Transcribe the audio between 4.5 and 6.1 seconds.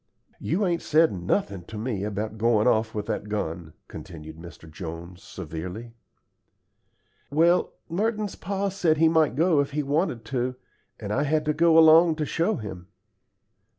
Jones, severely.